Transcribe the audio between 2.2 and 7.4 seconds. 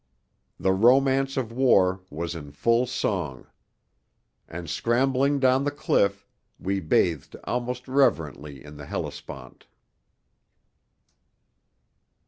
in full song. And scrambling down the cliff, we bathed